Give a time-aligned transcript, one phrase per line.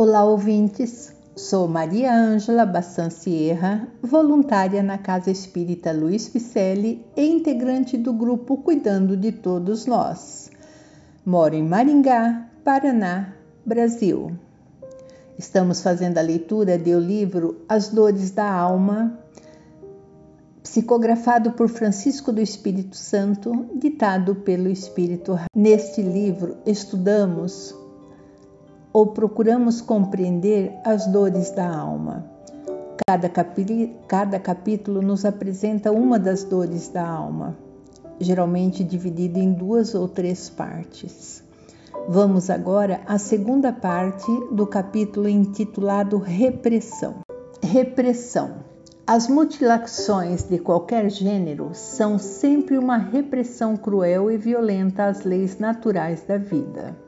[0.00, 1.12] Olá, ouvintes.
[1.34, 8.58] Sou Maria Ângela Bassan Sierra, voluntária na Casa Espírita Luiz Picelli e integrante do grupo
[8.58, 10.52] Cuidando de Todos Nós.
[11.26, 13.34] Moro em Maringá, Paraná,
[13.66, 14.30] Brasil.
[15.36, 19.18] Estamos fazendo a leitura do livro As Dores da Alma,
[20.62, 25.36] psicografado por Francisco do Espírito Santo, ditado pelo Espírito.
[25.52, 27.74] Neste livro, estudamos
[28.92, 32.24] ou procuramos compreender as dores da alma.
[33.06, 33.30] Cada,
[34.06, 37.56] cada capítulo nos apresenta uma das dores da alma,
[38.20, 41.42] geralmente dividido em duas ou três partes.
[42.08, 47.16] Vamos agora à segunda parte do capítulo intitulado Repressão.
[47.62, 48.66] Repressão.
[49.06, 56.22] As mutilações de qualquer gênero são sempre uma repressão cruel e violenta às leis naturais
[56.24, 57.07] da vida.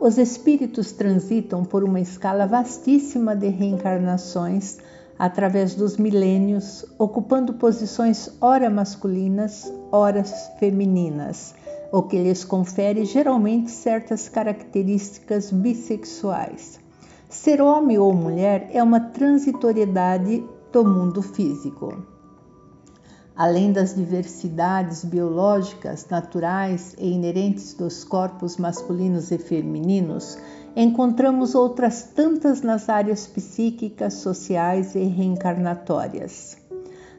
[0.00, 4.78] Os espíritos transitam por uma escala vastíssima de reencarnações
[5.18, 10.24] através dos milênios, ocupando posições ora masculinas, ora
[10.58, 11.54] femininas,
[11.92, 16.80] o que lhes confere geralmente certas características bissexuais.
[17.28, 22.02] Ser homem ou mulher é uma transitoriedade do mundo físico.
[23.40, 30.36] Além das diversidades biológicas, naturais e inerentes dos corpos masculinos e femininos,
[30.76, 36.58] encontramos outras tantas nas áreas psíquicas, sociais e reencarnatórias.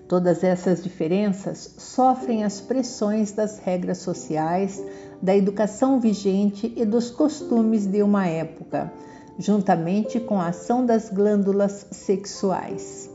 [0.08, 4.80] Todas essas diferenças sofrem as pressões das regras sociais,
[5.23, 8.94] da educação vigente e dos costumes de uma época,
[9.39, 13.09] juntamente com a ação das glândulas sexuais.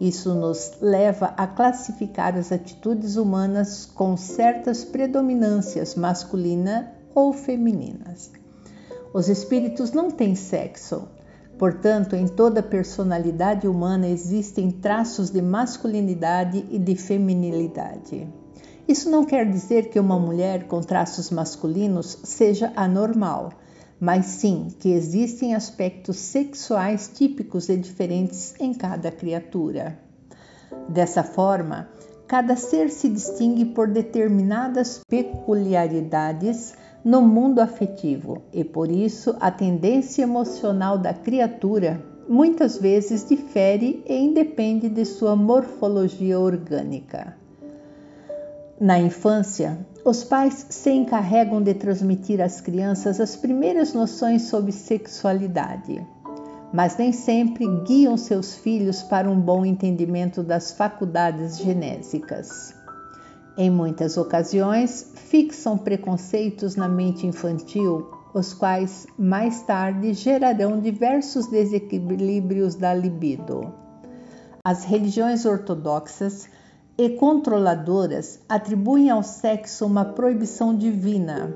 [0.00, 8.32] Isso nos leva a classificar as atitudes humanas com certas predominâncias masculina ou femininas.
[9.12, 11.06] Os espíritos não têm sexo,
[11.56, 18.28] portanto, em toda personalidade humana existem traços de masculinidade e de feminilidade.
[18.88, 23.50] Isso não quer dizer que uma mulher com traços masculinos seja anormal
[24.00, 29.98] mas sim que existem aspectos sexuais típicos e diferentes em cada criatura.
[30.88, 31.88] Dessa forma,
[32.26, 36.74] cada ser se distingue por determinadas peculiaridades
[37.04, 44.16] no mundo afetivo e por isso a tendência emocional da criatura muitas vezes difere e
[44.16, 47.36] independe de sua morfologia orgânica.
[48.80, 56.04] Na infância, os pais se encarregam de transmitir às crianças as primeiras noções sobre sexualidade,
[56.72, 62.74] mas nem sempre guiam seus filhos para um bom entendimento das faculdades genésicas.
[63.56, 72.74] Em muitas ocasiões, fixam preconceitos na mente infantil, os quais mais tarde gerarão diversos desequilíbrios
[72.74, 73.72] da libido.
[74.64, 76.48] As religiões ortodoxas
[76.96, 81.54] e controladoras atribuem ao sexo uma proibição divina.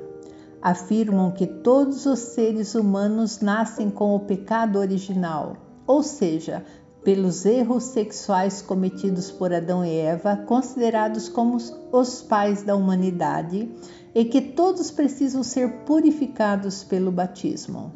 [0.60, 5.56] Afirmam que todos os seres humanos nascem com o pecado original,
[5.87, 6.65] ou seja,
[7.04, 11.56] pelos erros sexuais cometidos por Adão e Eva, considerados como
[11.93, 13.70] os pais da humanidade,
[14.12, 17.93] e que todos precisam ser purificados pelo batismo.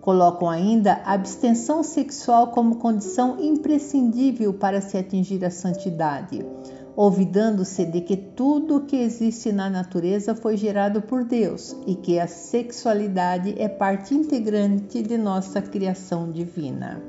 [0.00, 6.44] Colocam ainda a abstenção sexual como condição imprescindível para se atingir a santidade
[6.96, 12.18] olvidando-se de que tudo o que existe na natureza foi gerado por Deus e que
[12.18, 17.02] a sexualidade é parte integrante de nossa criação divina.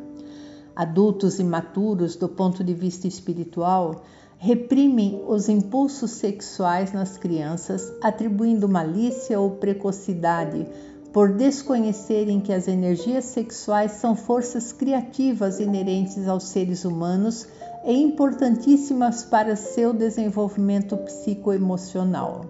[0.76, 4.04] Adultos imaturos, do ponto de vista espiritual,
[4.38, 10.66] reprimem os impulsos sexuais nas crianças, atribuindo malícia ou precocidade
[11.14, 17.48] por desconhecerem que as energias sexuais são forças criativas inerentes aos seres humanos
[17.86, 22.46] e importantíssimas para seu desenvolvimento psicoemocional.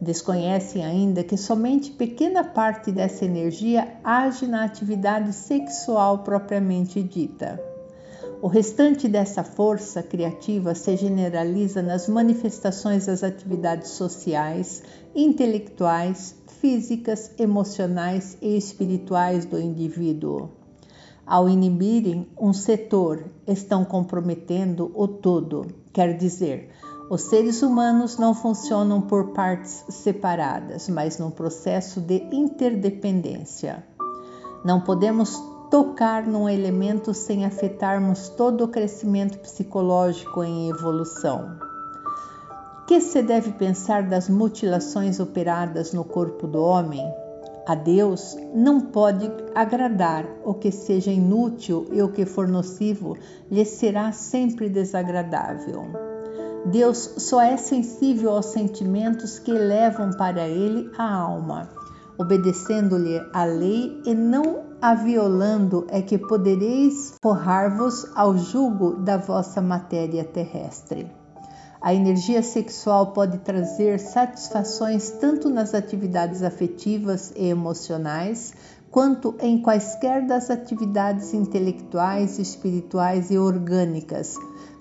[0.00, 7.60] Desconhecem ainda que somente pequena parte dessa energia age na atividade sexual propriamente dita.
[8.40, 18.38] O restante dessa força criativa se generaliza nas manifestações das atividades sociais, intelectuais, físicas, emocionais
[18.40, 20.57] e espirituais do indivíduo.
[21.28, 26.70] Ao inibirem um setor, estão comprometendo o todo, quer dizer,
[27.10, 33.84] os seres humanos não funcionam por partes separadas, mas num processo de interdependência.
[34.64, 35.38] Não podemos
[35.70, 41.68] tocar num elemento sem afetarmos todo o crescimento psicológico em evolução
[42.88, 47.06] que se deve pensar das mutilações operadas no corpo do homem?
[47.68, 53.14] A Deus não pode agradar o que seja inútil e o que for nocivo
[53.50, 55.82] lhe será sempre desagradável.
[56.64, 61.68] Deus só é sensível aos sentimentos que elevam para ele a alma.
[62.18, 69.60] Obedecendo-lhe a lei e não a violando, é que podereis forrar-vos ao jugo da vossa
[69.60, 71.06] matéria terrestre.
[71.80, 78.52] A energia sexual pode trazer satisfações tanto nas atividades afetivas e emocionais,
[78.90, 84.34] quanto em quaisquer das atividades intelectuais, espirituais e orgânicas,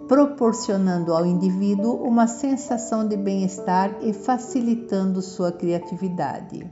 [0.07, 6.65] proporcionando ao indivíduo uma sensação de bem-estar e facilitando sua criatividade.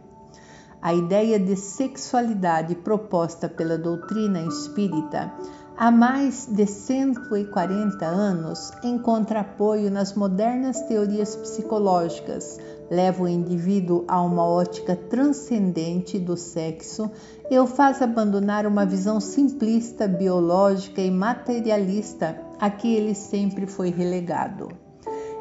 [0.81, 5.31] A ideia de sexualidade proposta pela doutrina espírita
[5.77, 12.57] há mais de 140 anos encontra apoio nas modernas teorias psicológicas,
[12.89, 17.11] leva o indivíduo a uma ótica transcendente do sexo
[17.49, 23.89] e o faz abandonar uma visão simplista, biológica e materialista a que ele sempre foi
[23.89, 24.84] relegado.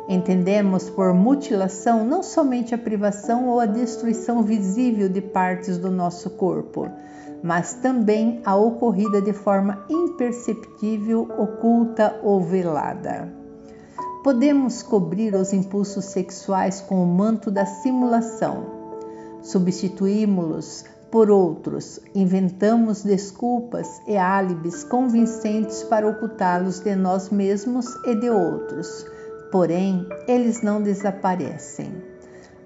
[0.09, 6.31] Entendemos por mutilação não somente a privação ou a destruição visível de partes do nosso
[6.31, 6.91] corpo,
[7.43, 13.33] mas também a ocorrida de forma imperceptível, oculta ou velada.
[14.23, 18.67] Podemos cobrir os impulsos sexuais com o manto da simulação.
[19.43, 28.29] Substituímos-los por outros, inventamos desculpas e álibis convincentes para ocultá-los de nós mesmos e de
[28.29, 29.07] outros.
[29.55, 32.03] Porém, eles não desaparecem.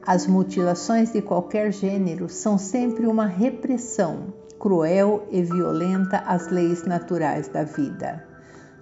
[0.06, 7.46] As mutilações de qualquer gênero são sempre uma repressão, cruel e violenta às leis naturais
[7.46, 8.24] da vida.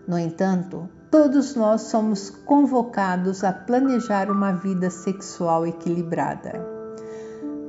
[0.07, 6.76] No entanto, todos nós somos convocados a planejar uma vida sexual equilibrada.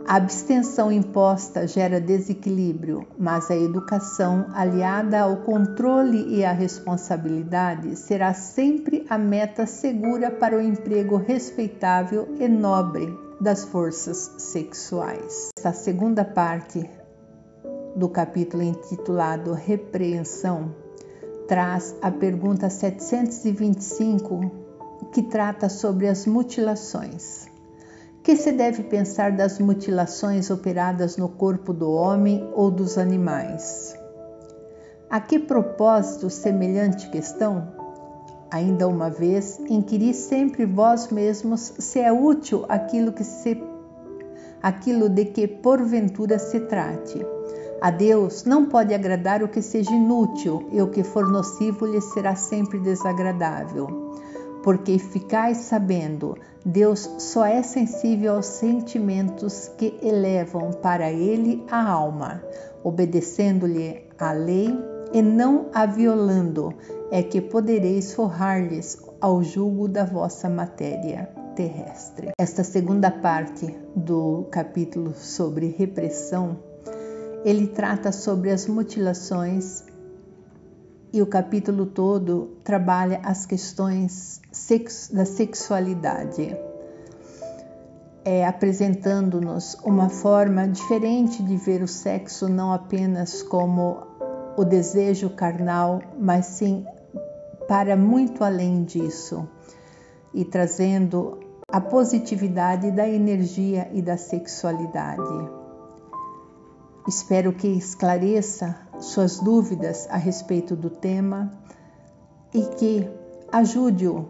[0.07, 8.33] A abstenção imposta gera desequilíbrio, mas a educação, aliada ao controle e à responsabilidade, será
[8.33, 15.49] sempre a meta segura para o emprego respeitável e nobre das forças sexuais.
[15.59, 16.89] Essa segunda parte
[17.93, 20.73] do capítulo intitulado Repreensão
[21.49, 24.51] traz a pergunta 725
[25.11, 27.56] que trata sobre as mutilações.
[28.27, 33.97] Que se deve pensar das mutilações operadas no corpo do homem ou dos animais?
[35.09, 37.71] A que propósito semelhante questão?
[38.51, 43.63] Ainda uma vez, inquiri sempre vós mesmos se é útil aquilo que se
[44.61, 47.25] aquilo de que porventura se trate
[47.79, 52.01] a Deus não pode agradar o que seja inútil, e o que for nocivo lhe
[52.01, 54.06] será sempre desagradável.
[54.67, 56.35] Porque ficais sabendo,
[56.65, 62.43] Deus só é sensível aos sentimentos que elevam para ele a alma,
[62.83, 64.77] obedecendo-lhe a lei
[65.13, 66.73] e não a violando,
[67.09, 72.31] é que podereis forrar-lhes ao jugo da vossa matéria terrestre.
[72.37, 76.57] Esta segunda parte do capítulo sobre repressão
[77.45, 79.85] ele trata sobre as mutilações
[81.17, 84.39] e o capítulo todo trabalha as questões
[85.11, 86.55] da sexualidade,
[88.23, 94.03] é, apresentando-nos uma forma diferente de ver o sexo não apenas como
[94.55, 96.85] o desejo carnal, mas sim
[97.67, 99.49] para muito além disso
[100.33, 105.66] e trazendo a positividade da energia e da sexualidade.
[107.07, 111.51] Espero que esclareça suas dúvidas a respeito do tema
[112.53, 113.09] e que
[113.49, 114.27] ajude-o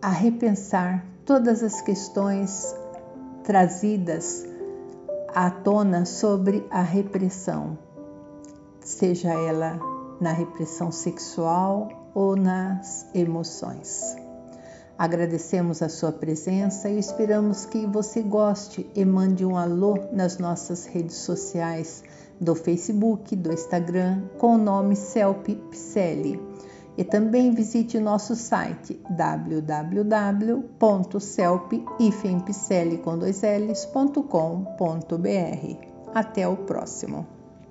[0.00, 2.74] a repensar todas as questões
[3.42, 4.46] trazidas
[5.34, 7.76] à tona sobre a repressão,
[8.80, 9.80] seja ela
[10.20, 14.16] na repressão sexual ou nas emoções.
[15.00, 20.84] Agradecemos a sua presença e esperamos que você goste e mande um alô nas nossas
[20.84, 22.04] redes sociais
[22.38, 26.38] do Facebook, do Instagram, com o nome Celpe Pselli.
[26.98, 30.14] E também visite nosso site www.celpe.com.br.
[36.14, 37.39] Até o próximo!